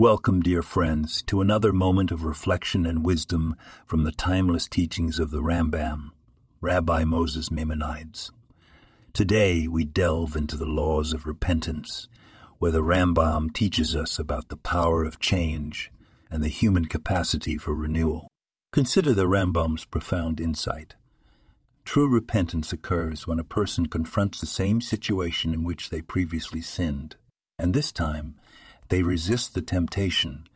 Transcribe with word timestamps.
Welcome, 0.00 0.40
dear 0.40 0.62
friends, 0.62 1.20
to 1.24 1.42
another 1.42 1.74
moment 1.74 2.10
of 2.10 2.24
reflection 2.24 2.86
and 2.86 3.04
wisdom 3.04 3.54
from 3.84 4.04
the 4.04 4.12
timeless 4.12 4.66
teachings 4.66 5.18
of 5.18 5.30
the 5.30 5.42
Rambam, 5.42 6.12
Rabbi 6.62 7.04
Moses 7.04 7.50
Maimonides. 7.50 8.32
Today 9.12 9.68
we 9.68 9.84
delve 9.84 10.36
into 10.36 10.56
the 10.56 10.64
laws 10.64 11.12
of 11.12 11.26
repentance, 11.26 12.08
where 12.58 12.70
the 12.70 12.82
Rambam 12.82 13.52
teaches 13.52 13.94
us 13.94 14.18
about 14.18 14.48
the 14.48 14.56
power 14.56 15.04
of 15.04 15.20
change 15.20 15.92
and 16.30 16.42
the 16.42 16.48
human 16.48 16.86
capacity 16.86 17.58
for 17.58 17.74
renewal. 17.74 18.26
Consider 18.72 19.12
the 19.12 19.28
Rambam's 19.28 19.84
profound 19.84 20.40
insight. 20.40 20.94
True 21.84 22.08
repentance 22.08 22.72
occurs 22.72 23.26
when 23.26 23.38
a 23.38 23.44
person 23.44 23.84
confronts 23.84 24.40
the 24.40 24.46
same 24.46 24.80
situation 24.80 25.52
in 25.52 25.62
which 25.62 25.90
they 25.90 26.00
previously 26.00 26.62
sinned, 26.62 27.16
and 27.58 27.74
this 27.74 27.92
time 27.92 28.36
they 28.90 29.02
resist 29.02 29.54
the 29.54 29.62
temptation 29.62 30.46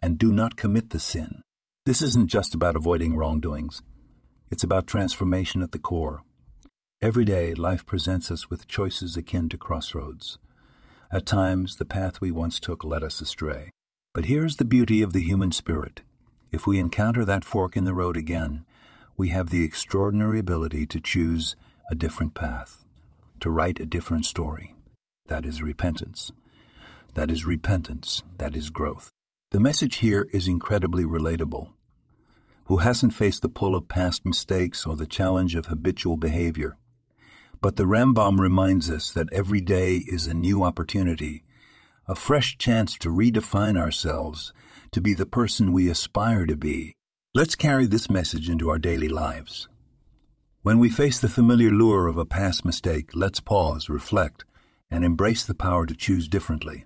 and 0.00 0.18
do 0.18 0.30
not 0.30 0.56
commit 0.56 0.90
the 0.90 1.00
sin. 1.00 1.42
This 1.84 2.00
isn't 2.02 2.28
just 2.28 2.54
about 2.54 2.76
avoiding 2.76 3.16
wrongdoings, 3.16 3.82
it's 4.50 4.62
about 4.62 4.86
transformation 4.86 5.62
at 5.62 5.72
the 5.72 5.78
core. 5.78 6.22
Every 7.00 7.24
day, 7.24 7.54
life 7.54 7.84
presents 7.86 8.30
us 8.30 8.50
with 8.50 8.68
choices 8.68 9.16
akin 9.16 9.48
to 9.50 9.58
crossroads. 9.58 10.38
At 11.12 11.26
times, 11.26 11.76
the 11.76 11.84
path 11.84 12.20
we 12.20 12.30
once 12.30 12.60
took 12.60 12.84
led 12.84 13.02
us 13.02 13.20
astray. 13.20 13.70
But 14.14 14.26
here's 14.26 14.56
the 14.56 14.64
beauty 14.64 15.00
of 15.00 15.12
the 15.12 15.22
human 15.22 15.52
spirit. 15.52 16.02
If 16.50 16.66
we 16.66 16.78
encounter 16.78 17.24
that 17.24 17.44
fork 17.44 17.76
in 17.76 17.84
the 17.84 17.94
road 17.94 18.16
again, 18.16 18.64
we 19.16 19.28
have 19.28 19.50
the 19.50 19.64
extraordinary 19.64 20.38
ability 20.38 20.86
to 20.86 21.00
choose 21.00 21.56
a 21.90 21.94
different 21.94 22.34
path, 22.34 22.84
to 23.40 23.50
write 23.50 23.80
a 23.80 23.86
different 23.86 24.24
story. 24.24 24.74
That 25.28 25.46
is 25.46 25.62
repentance. 25.62 26.32
That 27.14 27.30
is 27.30 27.46
repentance. 27.46 28.22
That 28.38 28.54
is 28.54 28.70
growth. 28.70 29.10
The 29.50 29.60
message 29.60 29.96
here 29.96 30.28
is 30.32 30.46
incredibly 30.46 31.04
relatable. 31.04 31.70
Who 32.66 32.78
hasn't 32.78 33.14
faced 33.14 33.42
the 33.42 33.48
pull 33.48 33.74
of 33.74 33.88
past 33.88 34.26
mistakes 34.26 34.84
or 34.84 34.94
the 34.94 35.06
challenge 35.06 35.54
of 35.54 35.66
habitual 35.66 36.18
behavior? 36.18 36.76
But 37.60 37.76
the 37.76 37.84
Rambam 37.84 38.38
reminds 38.38 38.90
us 38.90 39.10
that 39.12 39.32
every 39.32 39.60
day 39.60 39.96
is 40.06 40.26
a 40.26 40.34
new 40.34 40.62
opportunity, 40.62 41.44
a 42.06 42.14
fresh 42.14 42.58
chance 42.58 42.96
to 42.98 43.08
redefine 43.08 43.78
ourselves, 43.78 44.52
to 44.92 45.00
be 45.00 45.14
the 45.14 45.26
person 45.26 45.72
we 45.72 45.88
aspire 45.88 46.46
to 46.46 46.56
be. 46.56 46.94
Let's 47.34 47.54
carry 47.54 47.86
this 47.86 48.10
message 48.10 48.48
into 48.48 48.68
our 48.68 48.78
daily 48.78 49.08
lives. 49.08 49.68
When 50.62 50.78
we 50.78 50.90
face 50.90 51.18
the 51.18 51.28
familiar 51.28 51.70
lure 51.70 52.06
of 52.06 52.18
a 52.18 52.26
past 52.26 52.64
mistake, 52.64 53.10
let's 53.14 53.40
pause, 53.40 53.88
reflect, 53.88 54.44
and 54.90 55.04
embrace 55.04 55.44
the 55.44 55.54
power 55.54 55.86
to 55.86 55.94
choose 55.94 56.28
differently. 56.28 56.84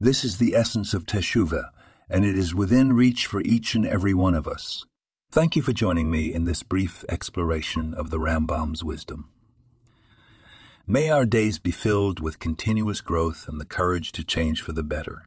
This 0.00 0.22
is 0.22 0.38
the 0.38 0.54
essence 0.54 0.94
of 0.94 1.06
Teshuvah, 1.06 1.70
and 2.08 2.24
it 2.24 2.38
is 2.38 2.54
within 2.54 2.92
reach 2.92 3.26
for 3.26 3.40
each 3.40 3.74
and 3.74 3.84
every 3.84 4.14
one 4.14 4.34
of 4.34 4.46
us. 4.46 4.84
Thank 5.32 5.56
you 5.56 5.62
for 5.62 5.72
joining 5.72 6.08
me 6.08 6.32
in 6.32 6.44
this 6.44 6.62
brief 6.62 7.04
exploration 7.08 7.94
of 7.94 8.10
the 8.10 8.20
Rambam's 8.20 8.84
wisdom. 8.84 9.28
May 10.86 11.10
our 11.10 11.26
days 11.26 11.58
be 11.58 11.72
filled 11.72 12.20
with 12.20 12.38
continuous 12.38 13.00
growth 13.00 13.48
and 13.48 13.60
the 13.60 13.66
courage 13.66 14.12
to 14.12 14.24
change 14.24 14.62
for 14.62 14.72
the 14.72 14.84
better. 14.84 15.24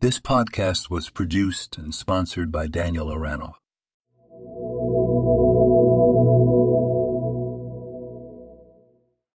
This 0.00 0.20
podcast 0.20 0.90
was 0.90 1.08
produced 1.08 1.78
and 1.78 1.94
sponsored 1.94 2.52
by 2.52 2.66
Daniel 2.66 3.06
Aranoff. 3.06 3.54